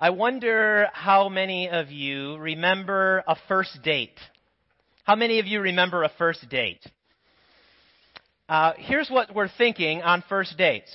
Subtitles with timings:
[0.00, 4.16] I wonder how many of you remember a first date.
[5.02, 6.78] How many of you remember a first date?
[8.48, 10.88] Uh, here's what we're thinking on first dates.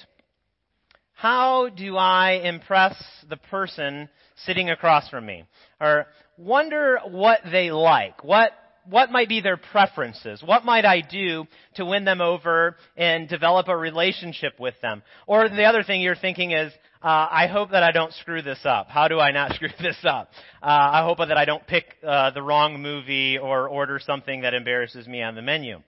[1.16, 2.96] How do I impress
[3.28, 4.08] the person
[4.46, 5.44] sitting across from me?
[5.82, 6.08] Or
[6.38, 8.24] wonder what they like.
[8.24, 8.54] What
[8.90, 10.42] what might be their preferences?
[10.44, 11.46] What might I do
[11.76, 15.04] to win them over and develop a relationship with them?
[15.28, 18.60] Or the other thing you're thinking is, uh, I hope that I don't screw this
[18.64, 18.90] up.
[18.90, 20.30] How do I not screw this up?
[20.62, 24.54] Uh, I hope that I don't pick uh, the wrong movie or order something that
[24.54, 25.82] embarrasses me on the menu.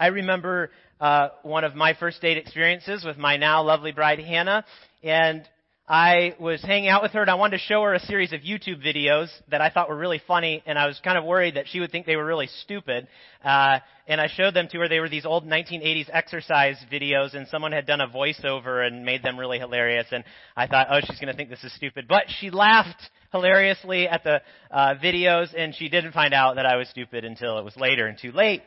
[0.00, 4.64] I remember uh, one of my first date experiences with my now lovely bride Hannah,
[5.02, 5.48] and
[5.88, 8.42] I was hanging out with her and I wanted to show her a series of
[8.42, 11.66] YouTube videos that I thought were really funny and I was kind of worried that
[11.66, 13.08] she would think they were really stupid.
[13.42, 14.88] Uh, and I showed them to her.
[14.90, 19.22] They were these old 1980s exercise videos and someone had done a voiceover and made
[19.22, 20.24] them really hilarious and
[20.54, 22.06] I thought, oh, she's going to think this is stupid.
[22.06, 23.00] But she laughed
[23.32, 27.56] hilariously at the uh, videos and she didn't find out that I was stupid until
[27.58, 28.60] it was later and too late.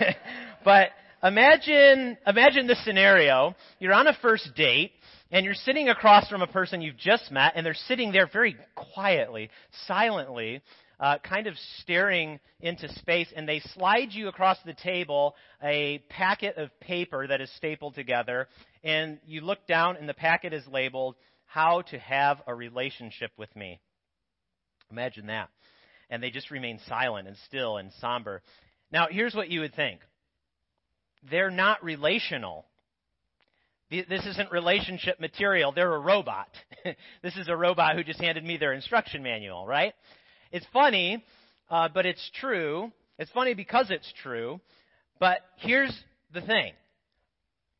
[0.64, 0.88] but
[1.22, 3.54] imagine, imagine this scenario.
[3.80, 4.92] You're on a first date
[5.34, 8.56] and you're sitting across from a person you've just met, and they're sitting there very
[8.76, 9.50] quietly,
[9.88, 10.62] silently,
[11.00, 16.56] uh, kind of staring into space, and they slide you across the table a packet
[16.56, 18.46] of paper that is stapled together,
[18.84, 23.54] and you look down, and the packet is labeled, How to Have a Relationship with
[23.56, 23.80] Me.
[24.92, 25.48] Imagine that.
[26.10, 28.40] And they just remain silent and still and somber.
[28.92, 29.98] Now, here's what you would think
[31.28, 32.66] they're not relational
[34.02, 35.72] this isn't relationship material.
[35.72, 36.48] They're a robot.
[37.22, 39.94] this is a robot who just handed me their instruction manual, right?
[40.52, 41.24] It's funny,
[41.70, 42.92] uh, but it's true.
[43.18, 44.60] It's funny because it's true.
[45.20, 45.96] But here's
[46.32, 46.72] the thing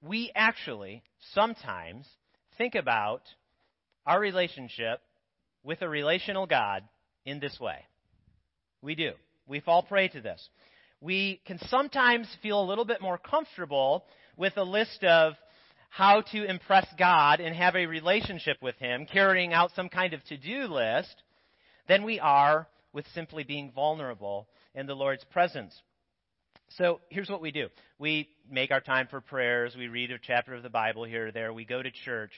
[0.02, 2.06] we actually sometimes
[2.58, 3.22] think about
[4.06, 5.00] our relationship
[5.62, 6.84] with a relational God
[7.24, 7.78] in this way.
[8.82, 9.12] We do.
[9.46, 10.46] We fall prey to this.
[11.00, 14.04] We can sometimes feel a little bit more comfortable
[14.36, 15.34] with a list of
[15.94, 20.24] how to impress God and have a relationship with Him, carrying out some kind of
[20.24, 21.14] to do list,
[21.86, 25.72] than we are with simply being vulnerable in the Lord's presence.
[26.70, 27.68] So here's what we do
[28.00, 31.30] we make our time for prayers, we read a chapter of the Bible here or
[31.30, 32.32] there, we go to church,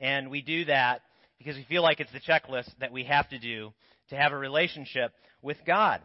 [0.00, 1.02] and we do that
[1.38, 3.72] because we feel like it's the checklist that we have to do
[4.10, 5.12] to have a relationship
[5.42, 6.00] with God.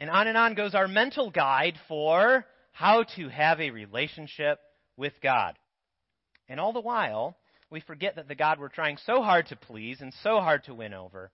[0.00, 4.60] And on and on goes our mental guide for how to have a relationship
[4.96, 5.58] with God.
[6.48, 7.36] And all the while,
[7.70, 10.74] we forget that the God we're trying so hard to please and so hard to
[10.74, 11.30] win over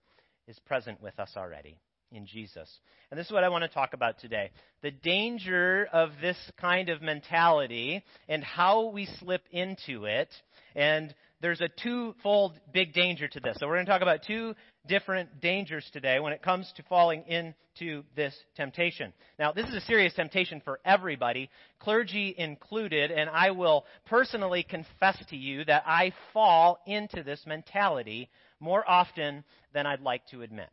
[0.47, 1.77] is present with us already
[2.11, 2.69] in Jesus.
[3.09, 4.51] And this is what I want to talk about today.
[4.81, 10.29] The danger of this kind of mentality and how we slip into it
[10.75, 11.13] and
[11.43, 13.57] there's a twofold big danger to this.
[13.59, 14.55] So we're going to talk about two
[14.87, 19.11] different dangers today when it comes to falling into this temptation.
[19.37, 21.49] Now, this is a serious temptation for everybody,
[21.79, 28.29] clergy included, and I will personally confess to you that I fall into this mentality
[28.61, 29.43] more often
[29.73, 30.69] than I'd like to admit.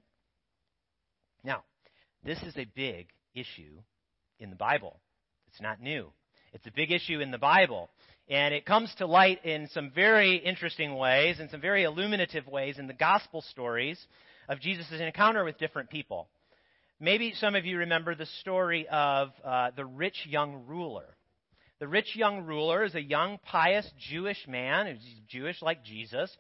[1.42, 1.64] Now,
[2.22, 3.80] this is a big issue
[4.38, 5.00] in the Bible.
[5.48, 6.12] It's not new.
[6.52, 7.90] It's a big issue in the Bible.
[8.30, 12.78] And it comes to light in some very interesting ways and some very illuminative ways
[12.78, 13.98] in the gospel stories
[14.48, 16.28] of Jesus' encounter with different people.
[17.00, 21.16] Maybe some of you remember the story of uh, the rich young ruler.
[21.80, 26.30] The rich young ruler is a young, pious Jewish man who's Jewish like Jesus.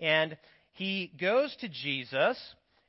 [0.00, 0.38] And
[0.72, 2.38] he goes to Jesus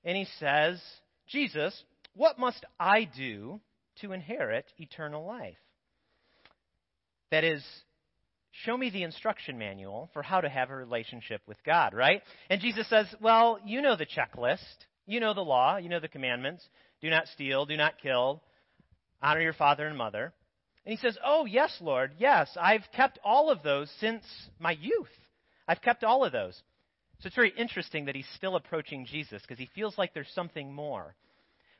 [0.06, 0.82] and he says,
[1.28, 1.84] Jesus,
[2.16, 3.60] what must I do
[4.02, 5.58] to inherit eternal life?
[7.32, 7.66] That is,
[8.64, 12.22] show me the instruction manual for how to have a relationship with God, right?
[12.50, 14.60] And Jesus says, well, you know the checklist.
[15.06, 15.78] You know the law.
[15.78, 16.68] You know the commandments.
[17.02, 17.66] Do not steal.
[17.66, 18.42] Do not kill.
[19.22, 20.34] Honor your father and mother.
[20.86, 22.12] And he says, oh, yes, Lord.
[22.18, 24.24] Yes, I've kept all of those since
[24.60, 25.10] my youth.
[25.68, 26.62] I've kept all of those.
[27.20, 30.72] So it's very interesting that he's still approaching Jesus because he feels like there's something
[30.74, 31.16] more.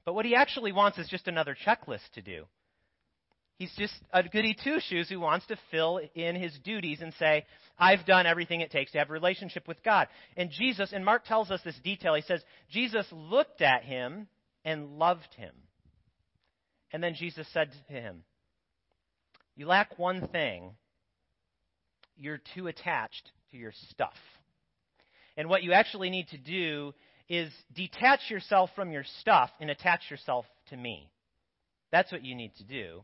[0.06, 2.46] But what he actually wants is just another checklist to do.
[3.58, 7.46] He's just a goody two shoes who wants to fill in his duties and say,
[7.80, 10.08] I've done everything it takes to have a relationship with God.
[10.36, 14.28] And Jesus, and Mark tells us this detail, he says, Jesus looked at him
[14.66, 15.54] and loved him.
[16.92, 18.24] And then Jesus said to him,
[19.56, 20.72] You lack one thing.
[22.18, 24.14] You're too attached to your stuff.
[25.38, 26.94] And what you actually need to do
[27.28, 31.10] is detach yourself from your stuff and attach yourself to me.
[31.92, 33.04] That's what you need to do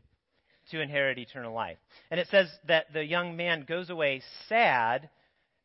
[0.70, 1.78] to inherit eternal life.
[2.10, 5.08] And it says that the young man goes away sad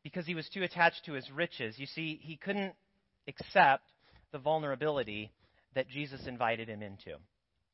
[0.03, 1.75] because he was too attached to his riches.
[1.77, 2.73] You see, he couldn't
[3.27, 3.83] accept
[4.31, 5.31] the vulnerability
[5.75, 7.17] that Jesus invited him into.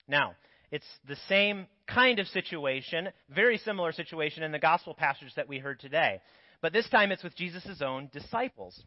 [0.07, 0.35] Now,
[0.71, 5.59] it's the same kind of situation, very similar situation in the gospel passage that we
[5.59, 6.19] heard today.
[6.61, 8.81] But this time it's with Jesus' own disciples,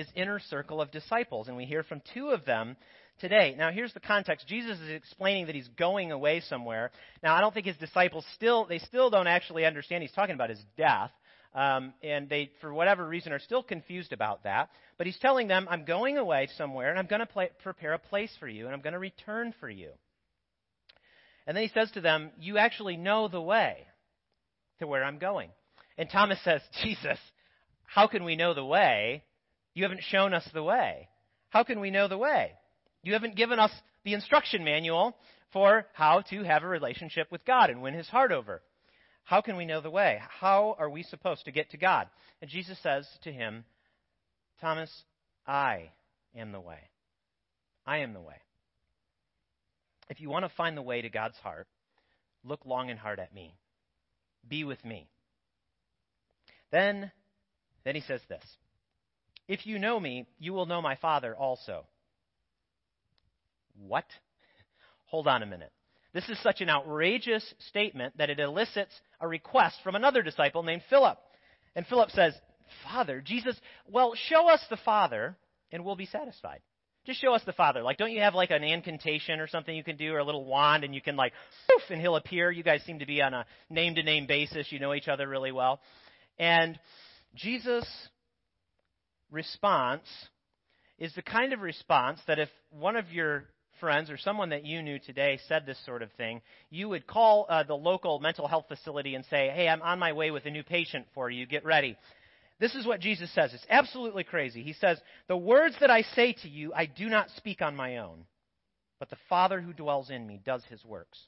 [0.00, 1.48] his inner circle of disciples.
[1.48, 2.76] And we hear from two of them
[3.20, 3.54] today.
[3.56, 4.48] Now, here's the context.
[4.48, 6.90] Jesus is explaining that he's going away somewhere.
[7.22, 10.50] Now, I don't think his disciples still, they still don't actually understand he's talking about
[10.50, 11.10] his death.
[11.54, 14.70] Um, and they, for whatever reason, are still confused about that.
[14.98, 18.30] But he's telling them, I'm going away somewhere, and I'm going to prepare a place
[18.38, 19.90] for you, and I'm going to return for you.
[21.46, 23.86] And then he says to them, You actually know the way
[24.78, 25.50] to where I'm going.
[25.98, 27.18] And Thomas says, Jesus,
[27.84, 29.24] how can we know the way?
[29.74, 31.08] You haven't shown us the way.
[31.50, 32.52] How can we know the way?
[33.02, 33.72] You haven't given us
[34.04, 35.16] the instruction manual
[35.52, 38.62] for how to have a relationship with God and win his heart over.
[39.24, 40.20] How can we know the way?
[40.40, 42.08] How are we supposed to get to God?
[42.40, 43.64] And Jesus says to him,
[44.60, 44.90] Thomas,
[45.46, 45.90] I
[46.36, 46.80] am the way.
[47.86, 48.36] I am the way.
[50.08, 51.68] If you want to find the way to God's heart,
[52.44, 53.54] look long and hard at me.
[54.48, 55.08] Be with me.
[56.72, 57.10] Then,
[57.84, 58.44] then he says this
[59.50, 61.84] If you know me, you will know my Father also.
[63.84, 64.04] What?
[65.06, 65.72] Hold on a minute.
[66.14, 70.82] This is such an outrageous statement that it elicits a request from another disciple named
[70.88, 71.18] Philip.
[71.74, 72.32] And Philip says,
[72.84, 73.56] Father, Jesus,
[73.90, 75.36] well, show us the Father,
[75.72, 76.60] and we'll be satisfied.
[77.04, 77.82] Just show us the Father.
[77.82, 80.44] Like, don't you have like an incantation or something you can do, or a little
[80.44, 81.32] wand, and you can like,
[81.68, 82.52] poof, and he'll appear.
[82.52, 84.70] You guys seem to be on a name to name basis.
[84.70, 85.80] You know each other really well.
[86.38, 86.78] And
[87.34, 87.88] Jesus'
[89.30, 90.06] response
[90.98, 93.44] is the kind of response that if one of your
[93.80, 97.46] friends or someone that you knew today said this sort of thing, you would call
[97.48, 100.50] uh, the local mental health facility and say, Hey, I'm on my way with a
[100.50, 101.46] new patient for you.
[101.46, 101.96] Get ready.
[102.60, 103.54] This is what Jesus says.
[103.54, 104.62] It's absolutely crazy.
[104.62, 104.98] He says,
[105.28, 108.26] The words that I say to you, I do not speak on my own,
[108.98, 111.18] but the Father who dwells in me does his works.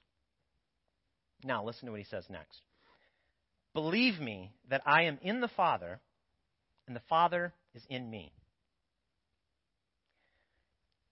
[1.42, 2.60] Now, listen to what he says next.
[3.74, 6.00] Believe me that I am in the Father,
[6.86, 8.32] and the Father is in me.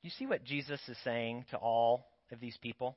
[0.03, 2.97] You see what Jesus is saying to all of these people?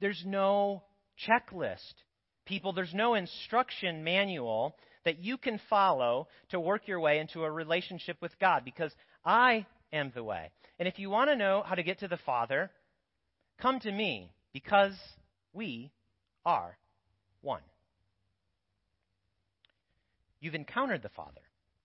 [0.00, 0.82] There's no
[1.26, 1.94] checklist.
[2.46, 7.50] People, there's no instruction manual that you can follow to work your way into a
[7.50, 8.92] relationship with God because
[9.24, 10.50] I am the way.
[10.78, 12.70] And if you want to know how to get to the Father,
[13.60, 14.94] come to me because
[15.52, 15.90] we
[16.44, 16.76] are
[17.42, 17.62] one.
[20.40, 21.40] You've encountered the Father.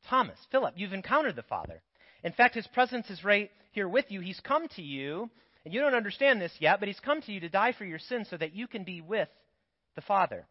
[0.10, 1.82] Thomas, Philip, you've encountered the Father.
[2.24, 4.22] In fact, his presence is right here with you.
[4.22, 5.30] He's come to you,
[5.66, 8.00] and you don't understand this yet, but he's come to you to die for your
[8.00, 9.30] sins so that you can be with
[9.96, 10.46] the Father.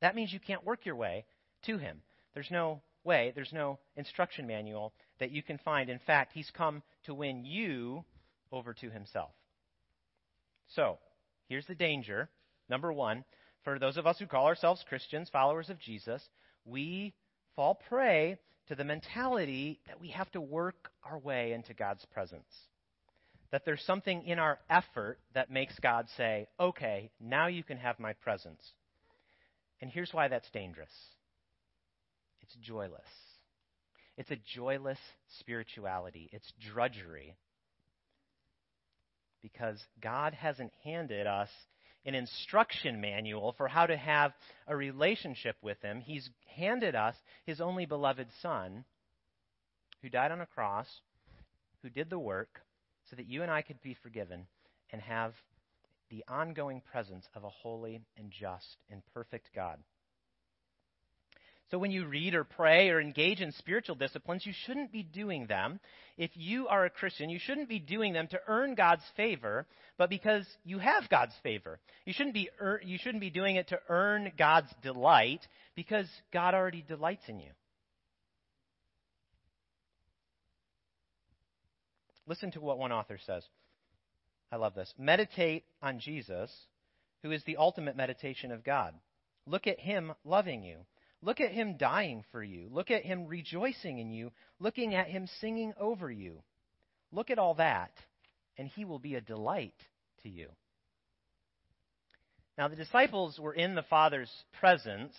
[0.00, 1.24] That means you can't work your way
[1.66, 2.02] to him.
[2.34, 5.88] There's no way, there's no instruction manual that you can find.
[5.88, 8.04] In fact, he's come to win you
[8.52, 9.30] over to himself.
[10.74, 10.98] So,
[11.48, 12.28] here's the danger.
[12.68, 13.24] Number one,
[13.64, 16.22] for those of us who call ourselves Christians, followers of Jesus,
[16.66, 17.14] we
[17.54, 22.52] fall prey to the mentality that we have to work our way into God's presence.
[23.52, 28.00] That there's something in our effort that makes God say, okay, now you can have
[28.00, 28.60] my presence.
[29.80, 30.90] And here's why that's dangerous
[32.42, 33.00] it's joyless.
[34.16, 34.98] It's a joyless
[35.40, 37.36] spirituality, it's drudgery.
[39.42, 41.50] Because God hasn't handed us
[42.06, 44.32] an instruction manual for how to have
[44.66, 46.00] a relationship with Him.
[46.00, 48.84] He's handed us His only beloved Son,
[50.02, 50.86] who died on a cross,
[51.82, 52.62] who did the work,
[53.10, 54.46] so that you and I could be forgiven
[54.90, 55.34] and have
[56.10, 59.78] the ongoing presence of a holy and just and perfect God.
[61.70, 65.46] So when you read or pray or engage in spiritual disciplines, you shouldn't be doing
[65.46, 65.80] them.
[66.16, 69.66] If you are a Christian, you shouldn't be doing them to earn God's favor,
[69.98, 71.80] but because you have God's favor.
[72.04, 76.54] You shouldn't be er- you shouldn't be doing it to earn God's delight because God
[76.54, 77.50] already delights in you.
[82.28, 83.44] Listen to what one author says.
[84.52, 84.92] I love this.
[84.98, 86.52] Meditate on Jesus,
[87.22, 88.94] who is the ultimate meditation of God.
[89.46, 90.78] Look at him loving you
[91.22, 92.68] Look at him dying for you.
[92.70, 94.32] Look at him rejoicing in you.
[94.60, 96.42] Looking at him singing over you.
[97.12, 97.92] Look at all that,
[98.58, 99.74] and he will be a delight
[100.22, 100.48] to you.
[102.58, 104.30] Now, the disciples were in the Father's
[104.60, 105.14] presence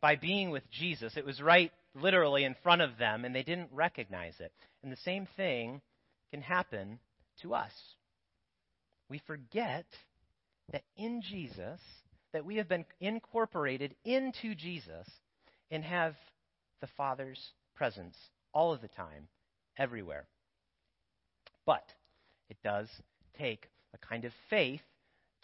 [0.00, 1.16] by being with Jesus.
[1.16, 4.52] It was right literally in front of them, and they didn't recognize it.
[4.82, 5.80] And the same thing
[6.30, 6.98] can happen
[7.42, 7.72] to us.
[9.08, 9.86] We forget
[10.70, 11.80] that in Jesus,
[12.32, 15.08] that we have been incorporated into Jesus
[15.70, 16.14] and have
[16.80, 17.40] the Father's
[17.76, 18.16] presence
[18.52, 19.28] all of the time
[19.78, 20.26] everywhere.
[21.66, 21.84] But
[22.48, 22.88] it does
[23.38, 24.80] take a kind of faith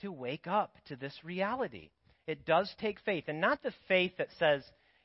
[0.00, 1.90] to wake up to this reality.
[2.26, 4.62] It does take faith, and not the faith that says,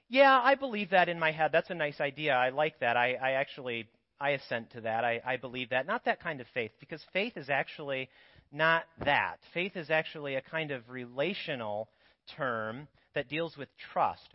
[0.09, 1.51] yeah, I believe that in my head.
[1.53, 2.33] That's a nice idea.
[2.33, 2.97] I like that.
[2.97, 3.87] I, I actually
[4.19, 5.03] I assent to that.
[5.03, 5.87] I, I believe that.
[5.87, 8.09] Not that kind of faith, because faith is actually
[8.51, 9.37] not that.
[9.53, 11.89] Faith is actually a kind of relational
[12.35, 14.27] term that deals with trust.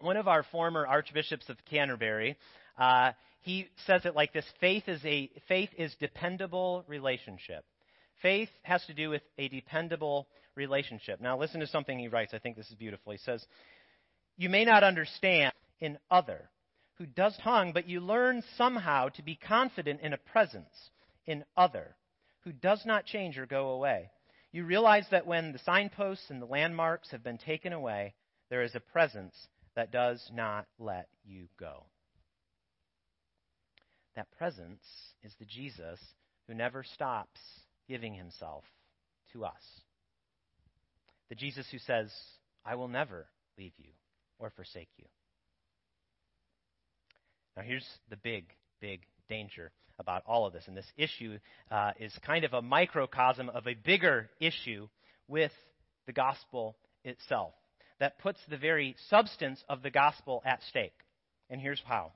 [0.00, 2.36] One of our former archbishops of Canterbury,
[2.78, 7.64] uh, he says it like this: faith is a faith is dependable relationship.
[8.22, 11.20] Faith has to do with a dependable relationship.
[11.20, 12.34] Now, listen to something he writes.
[12.34, 13.12] I think this is beautiful.
[13.12, 13.44] He says,
[14.36, 16.50] You may not understand in other
[16.98, 20.90] who does tongue, but you learn somehow to be confident in a presence
[21.26, 21.96] in other
[22.44, 24.10] who does not change or go away.
[24.52, 28.14] You realize that when the signposts and the landmarks have been taken away,
[28.48, 29.34] there is a presence
[29.76, 31.84] that does not let you go.
[34.16, 34.82] That presence
[35.22, 36.00] is the Jesus
[36.48, 37.40] who never stops
[37.88, 38.64] giving himself
[39.32, 39.62] to us.
[41.28, 42.12] The Jesus who says,
[42.64, 43.92] I will never leave you
[44.38, 45.06] or forsake you.
[47.56, 48.46] Now, here's the big,
[48.80, 50.64] big danger about all of this.
[50.66, 51.38] And this issue
[51.70, 54.88] uh, is kind of a microcosm of a bigger issue
[55.28, 55.52] with
[56.06, 57.52] the gospel itself
[58.00, 60.98] that puts the very substance of the gospel at stake.
[61.48, 62.12] And here's how.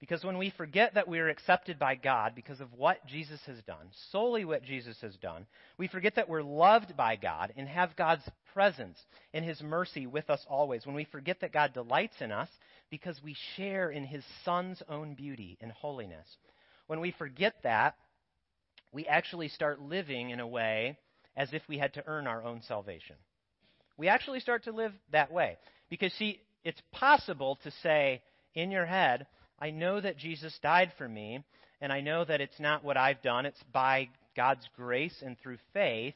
[0.00, 3.62] Because when we forget that we are accepted by God because of what Jesus has
[3.68, 5.46] done, solely what Jesus has done,
[5.78, 8.98] we forget that we're loved by God and have God's presence
[9.32, 10.84] and His mercy with us always.
[10.84, 12.48] When we forget that God delights in us
[12.90, 16.26] because we share in His Son's own beauty and holiness.
[16.92, 17.94] When we forget that,
[18.92, 20.98] we actually start living in a way
[21.34, 23.16] as if we had to earn our own salvation.
[23.96, 25.56] We actually start to live that way.
[25.88, 28.20] Because, see, it's possible to say
[28.54, 29.26] in your head,
[29.58, 31.42] I know that Jesus died for me,
[31.80, 35.60] and I know that it's not what I've done, it's by God's grace and through
[35.72, 36.12] faith.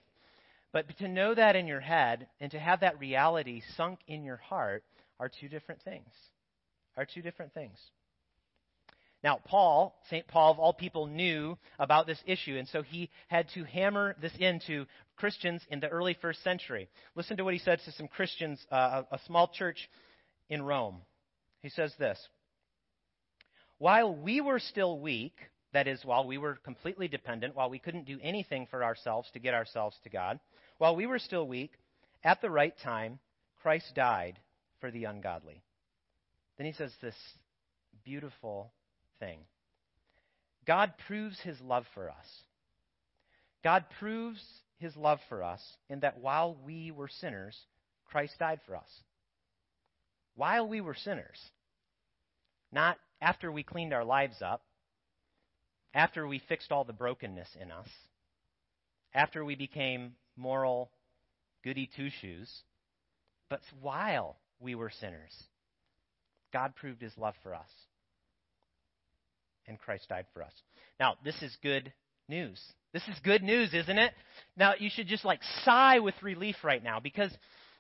[0.75, 4.37] But to know that in your head and to have that reality sunk in your
[4.37, 4.85] heart
[5.19, 6.13] are two different things.
[6.99, 7.79] Are two different things.
[9.25, 10.27] Now, Paul, St.
[10.29, 14.35] Paul of all people, knew about this issue, and so he had to hammer this
[14.39, 16.89] into Christians in the early first century.
[17.15, 19.89] Listen to what he said to some Christians, uh, a small church
[20.49, 21.01] in Rome.
[21.63, 22.19] He says this
[23.79, 25.35] while we were still weak,
[25.73, 29.39] that is, while we were completely dependent, while we couldn't do anything for ourselves to
[29.39, 30.41] get ourselves to God,
[30.79, 31.73] while we were still weak,
[32.25, 33.19] at the right time,
[33.61, 34.39] Christ died
[34.81, 35.63] for the ungodly.
[36.57, 37.17] Then he says this
[38.05, 38.73] beautiful
[39.19, 39.41] thing
[40.67, 42.27] God proves his love for us.
[43.63, 44.43] God proves
[44.79, 47.57] his love for us in that while we were sinners,
[48.05, 49.03] Christ died for us.
[50.35, 51.39] While we were sinners.
[52.73, 54.63] Not after we cleaned our lives up,
[55.95, 57.89] after we fixed all the brokenness in us,
[59.15, 60.91] after we became moral
[61.65, 62.53] goody two shoes,
[63.49, 65.33] but while we were sinners,
[66.53, 67.71] God proved his love for us.
[69.69, 70.53] And Christ died for us.
[71.01, 71.93] Now, this is good
[72.29, 72.61] news.
[72.93, 74.13] This is good news, isn't it?
[74.57, 77.31] Now, you should just like sigh with relief right now because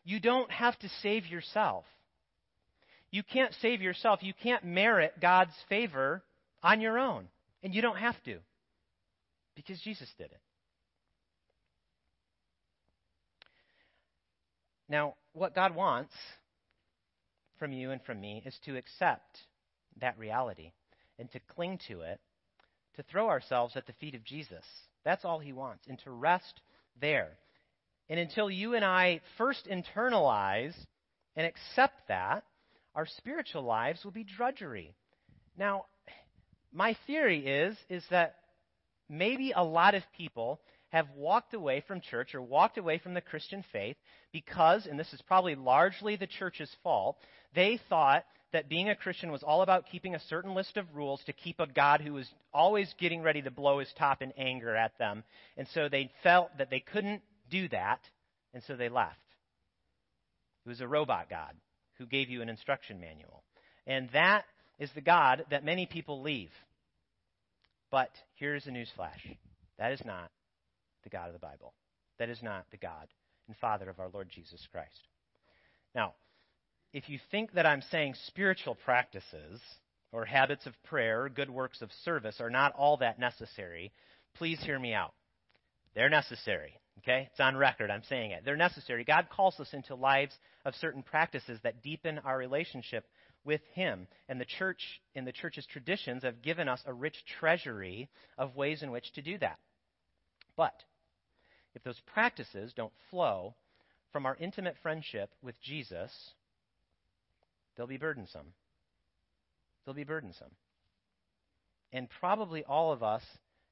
[0.04, 1.84] you don't have to save yourself.
[3.10, 4.22] You can't save yourself.
[4.22, 6.22] You can't merit God's favor
[6.62, 7.28] on your own.
[7.62, 8.38] And you don't have to
[9.54, 10.40] because Jesus did it.
[14.88, 16.12] Now, what God wants
[17.58, 19.38] from you and from me is to accept
[20.00, 20.72] that reality
[21.18, 22.20] and to cling to it,
[22.96, 24.64] to throw ourselves at the feet of Jesus.
[25.04, 26.60] That's all He wants, and to rest
[27.00, 27.38] there.
[28.08, 30.74] And until you and I first internalize
[31.34, 32.44] and accept that,
[32.94, 34.94] our spiritual lives will be drudgery.
[35.58, 35.84] Now,
[36.72, 38.36] my theory is is that
[39.08, 43.20] maybe a lot of people have walked away from church or walked away from the
[43.20, 43.96] Christian faith
[44.32, 47.16] because, and this is probably largely the church's fault,
[47.54, 51.22] they thought that being a Christian was all about keeping a certain list of rules
[51.24, 54.74] to keep a God who was always getting ready to blow his top in anger
[54.74, 55.24] at them.
[55.56, 58.00] And so they felt that they couldn't do that,
[58.54, 59.18] and so they left.
[60.64, 61.54] It was a robot God
[61.98, 63.42] who gave you an instruction manual.
[63.86, 64.44] And that
[64.78, 66.50] is the God that many people leave.
[67.90, 69.36] But here's a newsflash
[69.78, 70.30] that is not
[71.06, 71.72] the God of the Bible.
[72.18, 73.06] That is not the God
[73.46, 75.08] and Father of our Lord Jesus Christ.
[75.94, 76.14] Now,
[76.92, 79.60] if you think that I'm saying spiritual practices
[80.12, 83.92] or habits of prayer or good works of service are not all that necessary,
[84.34, 85.14] please hear me out.
[85.94, 86.74] They're necessary.
[86.98, 87.28] Okay?
[87.30, 87.90] It's on record.
[87.90, 88.42] I'm saying it.
[88.44, 89.04] They're necessary.
[89.04, 90.34] God calls us into lives
[90.64, 93.04] of certain practices that deepen our relationship
[93.44, 94.08] with him.
[94.28, 94.80] And the church,
[95.14, 99.22] in the church's traditions, have given us a rich treasury of ways in which to
[99.22, 99.58] do that.
[100.56, 100.74] But
[101.76, 103.54] if those practices don't flow
[104.10, 106.10] from our intimate friendship with Jesus,
[107.76, 108.54] they'll be burdensome.
[109.84, 110.52] They'll be burdensome.
[111.92, 113.22] And probably all of us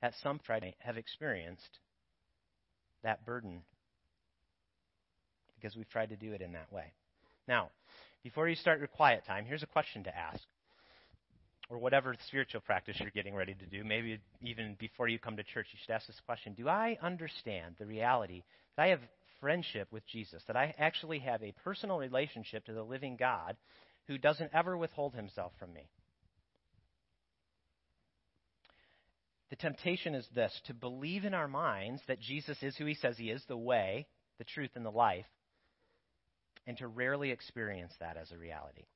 [0.02, 1.80] at some point have experienced
[3.02, 3.62] that burden
[5.56, 6.92] because we've tried to do it in that way.
[7.48, 7.70] Now,
[8.22, 10.42] before you start your quiet time, here's a question to ask.
[11.70, 15.42] Or whatever spiritual practice you're getting ready to do, maybe even before you come to
[15.42, 18.42] church, you should ask this question Do I understand the reality
[18.76, 19.00] that I have
[19.40, 23.56] friendship with Jesus, that I actually have a personal relationship to the living God
[24.08, 25.88] who doesn't ever withhold himself from me?
[29.50, 33.16] The temptation is this to believe in our minds that Jesus is who he says
[33.16, 34.06] he is, the way,
[34.38, 35.26] the truth, and the life,
[36.66, 38.86] and to rarely experience that as a reality.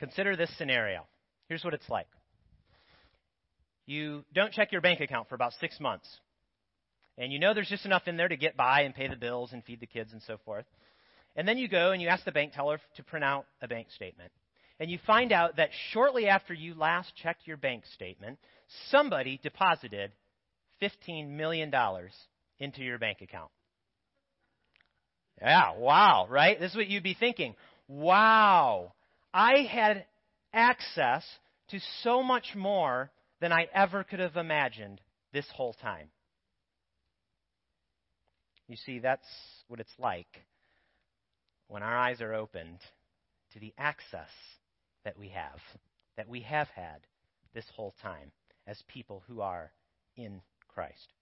[0.00, 1.06] Consider this scenario.
[1.48, 2.06] Here's what it's like
[3.86, 6.08] you don't check your bank account for about six months,
[7.18, 9.52] and you know there's just enough in there to get by and pay the bills
[9.52, 10.64] and feed the kids and so forth.
[11.36, 13.88] And then you go and you ask the bank teller to print out a bank
[13.94, 14.32] statement.
[14.80, 18.38] And you find out that shortly after you last checked your bank statement,
[18.88, 20.12] somebody deposited
[20.82, 21.70] $15 million
[22.58, 23.50] into your bank account.
[25.40, 26.58] Yeah, wow, right?
[26.58, 27.54] This is what you'd be thinking.
[27.86, 28.92] Wow,
[29.32, 30.04] I had
[30.52, 31.24] access
[31.68, 33.10] to so much more
[33.40, 35.00] than I ever could have imagined
[35.32, 36.08] this whole time.
[38.68, 39.26] You see, that's
[39.68, 40.44] what it's like
[41.68, 42.78] when our eyes are opened
[43.52, 44.30] to the access
[45.04, 45.60] that we have,
[46.16, 46.98] that we have had
[47.54, 48.32] this whole time
[48.66, 49.72] as people who are
[50.16, 51.12] in Christ.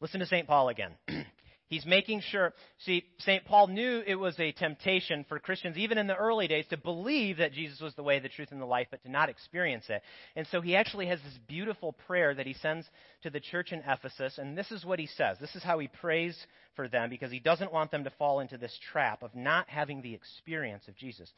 [0.00, 0.46] Listen to St.
[0.46, 0.92] Paul again.
[1.70, 2.52] He's making sure.
[2.78, 3.44] See, St.
[3.44, 7.36] Paul knew it was a temptation for Christians, even in the early days, to believe
[7.36, 10.02] that Jesus was the way, the truth, and the life, but to not experience it.
[10.34, 12.90] And so he actually has this beautiful prayer that he sends
[13.22, 14.38] to the church in Ephesus.
[14.38, 15.36] And this is what he says.
[15.40, 16.36] This is how he prays
[16.74, 20.02] for them because he doesn't want them to fall into this trap of not having
[20.02, 21.30] the experience of Jesus.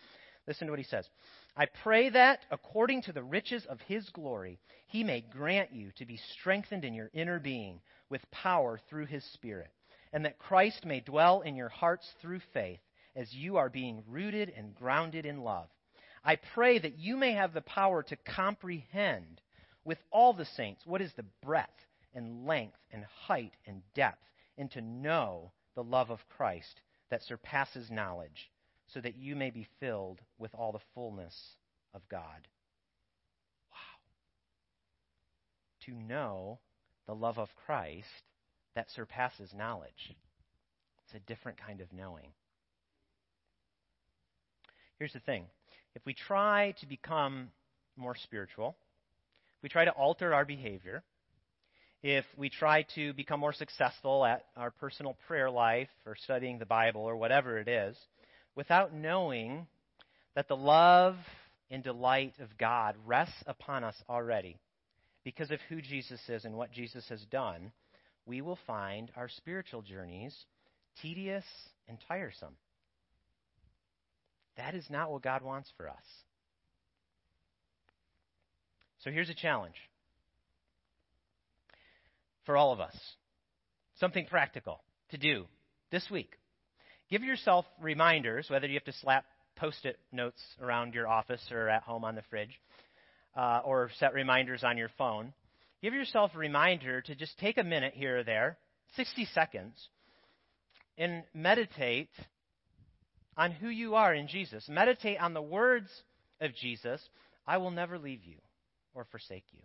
[0.48, 1.06] Listen to what he says.
[1.59, 6.06] I pray that, according to the riches of his glory, he may grant you to
[6.06, 9.68] be strengthened in your inner being with power through his Spirit
[10.12, 12.81] and that Christ may dwell in your hearts through faith
[13.16, 15.68] as you are being rooted and grounded in love.
[16.25, 19.40] I pray that you may have the power to comprehend
[19.85, 21.70] with all the saints what is the breadth
[22.14, 24.22] and length and height and depth,
[24.59, 28.51] and to know the love of Christ that surpasses knowledge,
[28.87, 31.35] so that you may be filled with all the fullness
[31.94, 32.48] of God.
[33.70, 33.77] Wow.
[35.87, 36.59] To know
[37.07, 38.07] the love of Christ
[38.74, 40.16] that surpasses knowledge.
[41.04, 42.28] It's a different kind of knowing.
[44.98, 45.46] Here's the thing
[45.94, 47.50] if we try to become
[47.96, 48.76] more spiritual,
[49.58, 51.02] if we try to alter our behavior,
[52.02, 56.66] if we try to become more successful at our personal prayer life or studying the
[56.66, 57.96] Bible or whatever it is,
[58.56, 59.66] without knowing
[60.35, 61.16] that the love
[61.70, 64.58] and delight of God rests upon us already
[65.24, 67.72] because of who Jesus is and what Jesus has done,
[68.26, 70.35] we will find our spiritual journeys
[71.00, 71.44] tedious
[71.88, 72.56] and tiresome.
[74.56, 76.04] That is not what God wants for us.
[79.02, 79.74] So here's a challenge
[82.44, 82.96] for all of us
[83.98, 85.44] something practical to do
[85.90, 86.32] this week.
[87.08, 89.24] Give yourself reminders, whether you have to slap
[89.56, 92.58] post it notes around your office or at home on the fridge,
[93.37, 95.32] uh, or set reminders on your phone.
[95.82, 98.56] Give yourself a reminder to just take a minute here or there,
[98.96, 99.74] 60 seconds,
[100.96, 102.10] and meditate
[103.36, 104.68] on who you are in Jesus.
[104.68, 105.88] Meditate on the words
[106.40, 107.00] of Jesus
[107.46, 108.36] I will never leave you
[108.94, 109.62] or forsake you.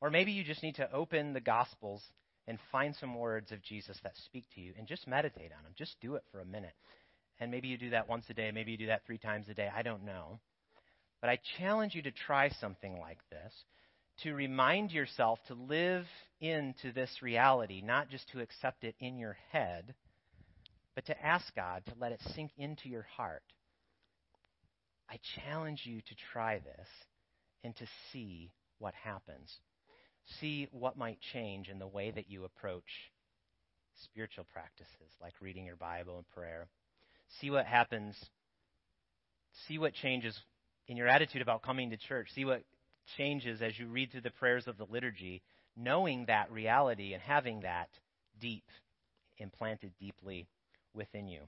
[0.00, 2.02] Or maybe you just need to open the Gospels
[2.46, 5.72] and find some words of Jesus that speak to you and just meditate on them.
[5.76, 6.74] Just do it for a minute.
[7.38, 9.54] And maybe you do that once a day, maybe you do that three times a
[9.54, 9.68] day.
[9.74, 10.38] I don't know.
[11.20, 13.52] But I challenge you to try something like this
[14.22, 16.04] to remind yourself to live
[16.40, 19.94] into this reality, not just to accept it in your head,
[20.94, 23.42] but to ask God to let it sink into your heart.
[25.08, 26.88] I challenge you to try this
[27.64, 29.50] and to see what happens.
[30.40, 32.84] See what might change in the way that you approach
[34.04, 36.68] spiritual practices like reading your Bible and prayer.
[37.40, 38.16] See what happens.
[39.66, 40.38] See what changes
[40.86, 42.28] in your attitude about coming to church.
[42.34, 42.62] See what
[43.16, 45.42] changes as you read through the prayers of the liturgy,
[45.76, 47.88] knowing that reality and having that
[48.40, 48.64] deep,
[49.38, 50.46] implanted deeply
[50.94, 51.40] within you.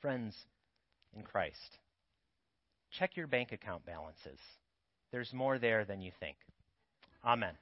[0.00, 0.34] Friends,
[1.16, 1.78] in Christ.
[2.98, 4.38] Check your bank account balances.
[5.12, 6.36] There's more there than you think.
[7.24, 7.54] Amen.